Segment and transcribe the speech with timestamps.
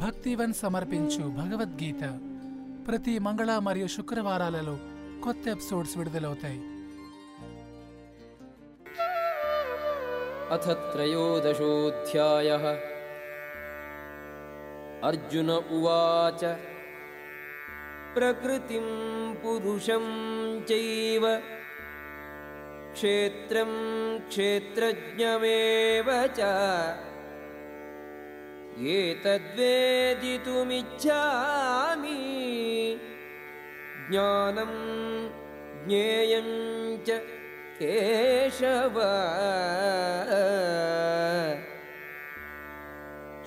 [0.00, 2.02] భక్తివన్ సమర్పించు భగవద్గీత
[2.88, 4.76] ప్రతి మంగళ మరియు శుక్రవారాలలో
[5.24, 6.62] కొత్త ఎపిసోడ్స్ విడుదలవుతాయి
[10.48, 12.64] अथ त्रयोदशोऽध्यायः
[15.02, 16.42] अर्जुन उवाच
[18.14, 18.86] प्रकृतिं
[19.42, 20.04] पुरुषं
[20.68, 21.24] चैव
[22.94, 23.72] क्षेत्रं
[24.28, 26.40] क्षेत्रज्ञमेव च
[28.79, 29.81] एतद्वेदितुमिच्छामि।
[34.09, 34.73] ज्ञानं
[35.87, 36.49] ज्ञेयं
[36.97, 37.09] च
[37.79, 38.93] केशव।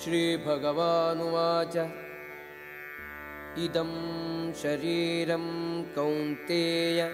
[0.00, 1.76] श्रीभगवानुवाच।
[3.58, 3.90] इदं
[4.52, 5.46] शरीरं
[5.82, 7.12] कौन्तेय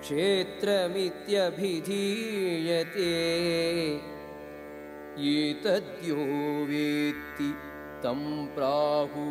[0.00, 1.02] क्षेत्रमित्यभिधीयते
[5.18, 6.16] ఏతద్యో
[6.68, 7.50] వేత్తి
[8.04, 9.24] తం ప్రాహు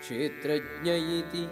[0.00, 1.44] క్షేత్రజ్ఞ ఇది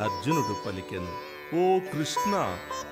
[0.00, 1.12] అర్జునుడు పలికెను
[1.54, 2.34] ఓ కృష్ణ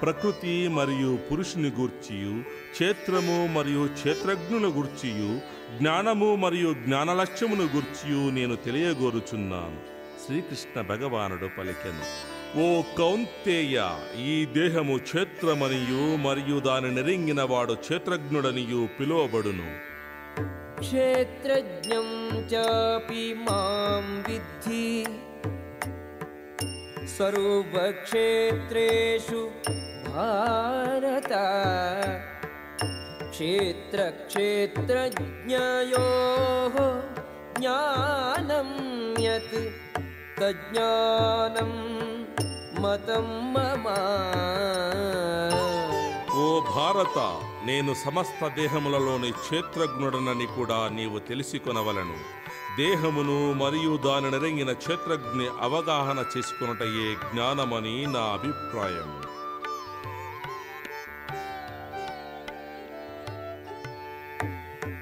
[0.02, 2.34] ప్రకృతి మరియు పురుషుని గూర్చియు
[2.72, 5.40] క్షేత్రము మరియు క్షేత్రజ్ఞుల గూర్చియు
[5.78, 9.78] జ్ఞానము మరియు జ్ఞానలక్ష్యమును గూర్చియు నేను తెలియగోరుచున్నాను.
[10.26, 12.04] శ్రీకృష్ణ భగవానుడు పలికెను
[12.56, 13.88] ఓ కౌంతేయ
[14.18, 19.94] ఈ దేహము క్షేత్రమనియు మరియు దాని నెరింగిన వాడు క్షేత్రజ్ఞుడనియు పిలువబడును.
[20.78, 25.06] క్షేత్రజ్ఞం చాపి మాం విద్ధి.
[27.18, 29.50] సర్వక్షేత్రేషు
[30.08, 31.32] భారత.
[33.30, 36.06] క్షేత్ర క్షేత్రక్షేత్రజ్ఞయో
[37.58, 38.70] జ్ఞానం
[39.24, 39.68] యత్
[40.40, 41.93] తజ్ఞానం
[46.36, 47.18] ఓ భారత
[47.64, 52.44] నేను సమస్త దేహములలోని క్షేత్రజ్ఞుడనని కూడా నీవు తెలుసుకొనవలను.
[52.76, 59.34] దేహమును మరియు దాని నిరంగిన క్షేత్రజ్ఞ అవగాహన చేసుకున్నటయే జ్ఞానమని నా అభిప్రాయం.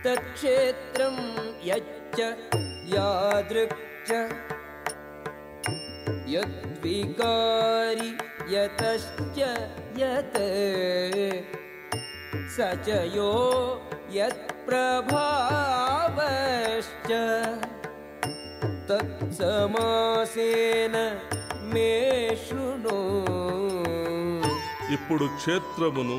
[0.06, 1.16] తత్క్షేత్రం
[1.64, 2.20] యచ్చ
[2.94, 4.10] యాదృక్చ
[6.33, 8.09] यद्विकारि
[8.53, 9.37] यतश्च
[10.01, 10.37] यत्
[12.53, 12.55] स
[12.85, 13.31] च यो
[14.17, 14.71] यत्प्रभावश्च
[18.89, 20.95] तत्समासेन
[21.73, 21.91] मे
[22.45, 22.97] शृणु
[24.95, 26.17] ఇప్పుడు క్షేత్రమును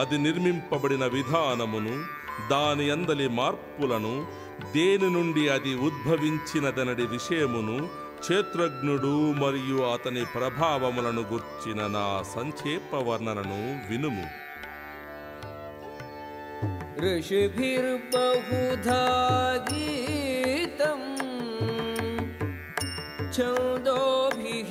[0.00, 1.94] అది నిర్మింపబడిన విధానమును
[2.50, 4.12] దాని అందలి మార్పులను
[4.74, 7.76] దేని నుండి అది ఉద్భవించినదనడి విషయమును
[8.22, 12.06] క్షేత్రజ్ఞుడు మరియు అతని ప్రభావములను గుర్చిన నా
[12.36, 14.26] సంక్షేప వర్ణనను వినుము
[17.64, 19.00] ऋषिभिर्बहुधा
[19.68, 21.08] गीतम्
[23.36, 24.70] छन्दोभिः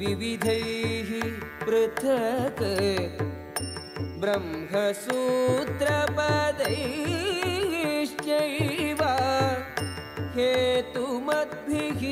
[0.00, 1.10] विविधैः
[1.64, 2.62] पृथक्
[7.62, 9.02] ब्रह्मसूत्रपदैश्चैव
[10.36, 12.02] हेतुमद्भिः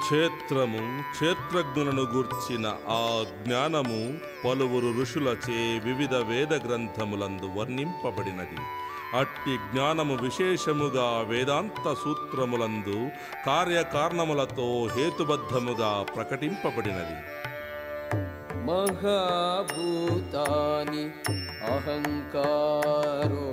[0.00, 8.56] క్షేత్రము క్షేత్రజ్ఞులను గూర్చిన ఆ జ్ఞానము పలువురు ఋషులచే వివిధ వేద గ్రంథములందు వర్ణింపబడినది.
[9.16, 13.10] అట్టి జ్ఞానము విశేషముగా వేదాంత సూత్రములందు
[13.46, 17.16] కార్యకారణములతో హేతుబద్ధముగా ప్రకటింపబడినది.
[18.66, 21.04] మహాభూతాని
[21.72, 23.46] అహంకారో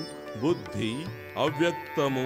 [0.42, 0.90] బుద్ధి
[1.44, 2.26] అవ్యక్తము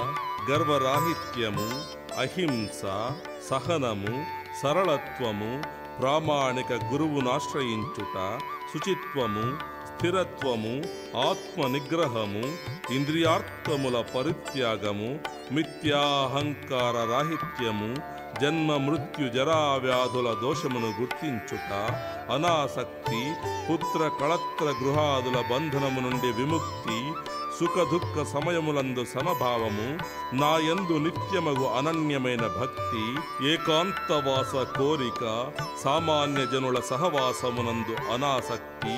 [0.46, 1.66] గర్వరాహిత్యము
[2.18, 2.80] అహింస
[3.48, 4.14] సహనము
[4.60, 5.50] సరళత్వము
[5.98, 8.16] ప్రామాణిక గురువునాశ్రయించుట
[8.70, 9.44] శుచిత్వము
[9.88, 10.74] స్థిరత్వము
[11.22, 12.44] ఆత్మ నిగ్రహము
[12.92, 15.10] ఇంద్రియార్థముల పరిత్యాగము
[15.56, 17.90] మిథ్యాహంకార రాహిత్యము
[18.42, 21.70] జన్మ మృత్యు జరా వ్యాధుల దోషమును గుర్తించుట
[22.34, 23.20] అనాసక్తి
[23.66, 26.98] పుత్ర కళత్ర గృహాదుల బంధనము నుండి విముక్తి
[27.58, 29.88] సుఖ దుఃఖ సమయములందు సమభావము
[30.38, 33.04] నాయందు నిత్యమగు అనన్యమైన భక్తి
[33.52, 35.22] ఏకాంతవాస కోరిక
[35.84, 38.96] సామాన్య జనుల సహవాసమునందు అనాసక్తి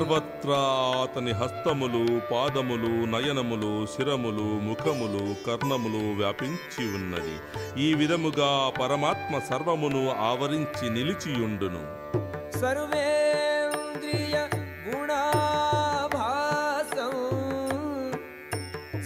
[0.00, 0.60] సర్వత్రా
[1.02, 7.34] అతని హస్తములు పాదములు నయనములు శిరములు ముఖములు కర్ణములు వ్యాపించి ఉన్నది.
[7.82, 11.82] ఈ విధముగా పరమాత్మ సర్వమును ఆవరించి నిలిచియుండును.
[12.60, 14.36] సర్వేంద్రియ
[14.88, 15.44] గుణాభాసం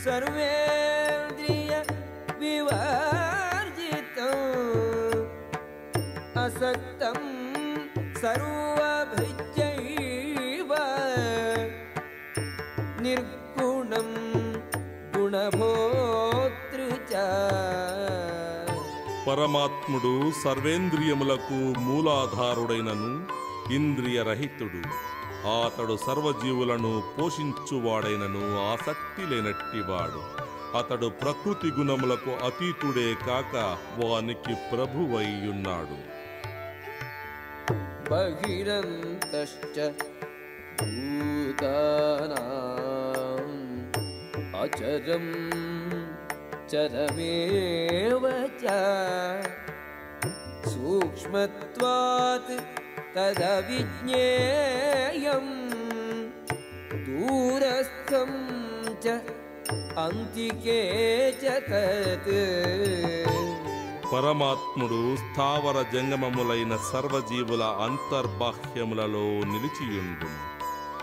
[0.05, 1.73] సర్వేంద్రియ
[2.39, 4.37] వివర్జితం
[6.45, 6.94] అసత్
[19.35, 23.26] పరమాత్ముడు సర్వేంద్రియములకు మూలాధారుడైనను
[23.73, 24.79] ఇంద్రియరహితుడు.
[25.49, 30.23] అతడు సర్వజీవులను పోషించువాడైనను ఆసక్తి లేనట్టివాడు.
[30.76, 35.99] అతడు ప్రకృతి గుణములకు అతీతుడే కాక వానికి ప్రభువయ్యున్నాడు.
[38.11, 39.83] బహిరంతశ్చ
[44.61, 45.26] అచరం
[46.74, 48.24] चरमेव
[48.62, 48.63] च
[50.72, 52.51] सूक्ष्मत्वात्
[53.16, 54.60] तदविज्ञेयम्
[57.08, 58.32] दूरस्थं
[59.04, 59.06] च
[60.06, 60.82] अन्तिके
[61.42, 62.34] च तत्
[64.12, 70.30] పరమాత్ముడు స్థావర జంగమములైన సర్వజీవుల అంతర్బాహ్యములలో నిలిచియుండు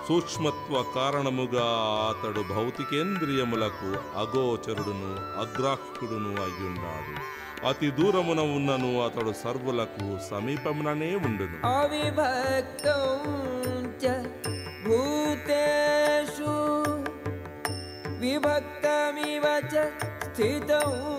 [0.08, 1.66] సూక్ష్మత్వ కారణముగా
[2.10, 3.90] అతడు భౌతికేంద్రియములకు
[4.20, 11.68] అగోచరుడును అగ్రాహ్యుడును అయ్యున్నాడు అతి దూరమున ఉన్నను అతడు సర్వులకు సమీపముననే ఉండును.
[11.68, 13.10] అవిభక్తం
[14.88, 16.54] భూతేషు
[18.20, 19.62] విభక్తమివ
[20.24, 21.12] స్థితం.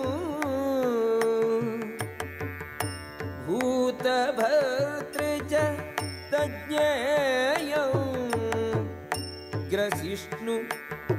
[6.33, 7.82] తజ్ఞేయ.
[9.72, 10.54] ग्रसिष्णु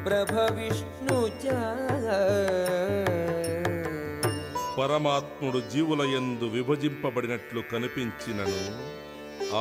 [0.05, 1.45] प्रभविष्णु च
[4.79, 8.61] పరమాత్ముడు జీవుల యందు విభజింపబడినట్లు కనిపించినను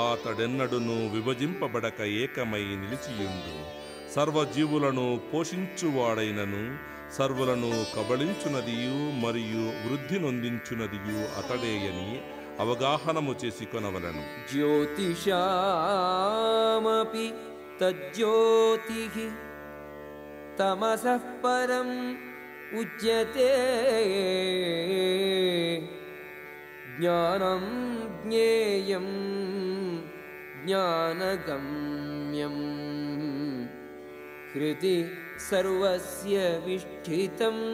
[0.01, 3.55] అతడెన్నడును విభజింపబడక ఏకమై నిలిచియుండు
[4.15, 6.63] సర్వజీవులను పోషించువాడైనను
[7.17, 12.09] సర్వులను కబళించునదియు మరియు వృద్ధి నొందించునదియు అతడేయని
[12.61, 14.23] అవగాహనము చేసి కొనవలను
[16.21, 17.27] ज्योतिषामपि
[17.81, 19.17] तज्ज्योतिः
[20.59, 21.97] तमसः परम्
[22.81, 23.51] उच्यते
[27.01, 27.65] ज्ञानं
[28.25, 29.07] ज्ञेयं
[30.67, 32.57] ज्ञानगम्यं
[34.55, 34.97] हृदि
[35.49, 36.37] सर्वस्य
[36.67, 37.65] विष्ठितम्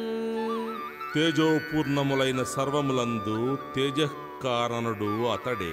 [1.14, 3.34] తేజోపూర్ణములైన సర్వములందు
[3.74, 5.72] తేజకారణుడు అతడే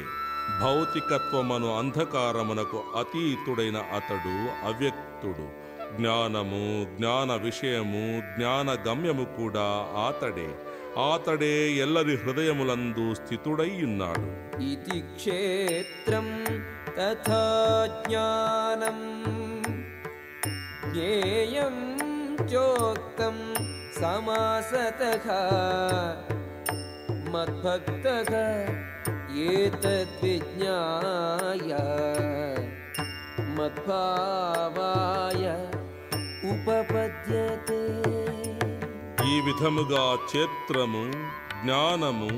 [0.61, 5.67] భౌతికత్వమను అంధకారమునకు అతీతుడైన అతడు అవ్యక్తుడు.
[5.97, 10.55] జ్ఞానము జ్ఞాన విషయము జ్ఞాన గమ్యము కూడా ఆతడే
[10.99, 14.63] ఆతడే ఎల్లరి హృదయములందు స్థితుడై ఉన్నాడు.
[14.63, 16.45] ఇది క్షేత్రం
[16.99, 19.23] తథా జ్ఞానం.
[20.93, 21.97] జ్ఞేయం
[22.45, 23.55] చోక్తం
[24.01, 25.29] సమాసత.
[27.31, 28.07] మద్భక్త
[29.52, 31.70] एतद्विज्ञाय
[33.58, 35.46] मद्भावाय
[36.52, 37.82] उपपद्यते
[39.26, 41.02] ఈ విధముగా క్షేత్రము
[41.56, 42.30] జ్ఞానము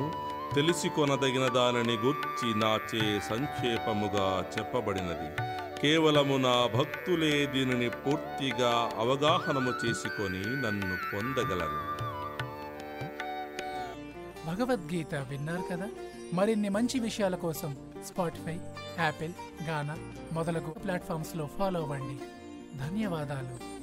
[0.56, 5.30] తెలిసికొనదగిన దానిని గూర్చి నాచే సంక్షేపముగా చెప్పబడినది
[5.80, 8.72] కేవలము నా భక్తులే దీనిని పూర్తిగా
[9.04, 11.80] అవగాహనము చేసుకొని నన్ను పొందగలరు
[14.46, 15.88] భగవద్గీత విన్నారు కదా
[16.33, 18.59] మరిన్ని మంచి విషయాల కోసం స్పాటిఫై
[18.99, 19.33] యాపిల్
[19.69, 19.99] గానా
[20.33, 22.19] మొదలగు ప్లాట్ఫామ్స్లో ఫాలో అవ్వండి.
[22.79, 23.78] ధన్యవాదాలు.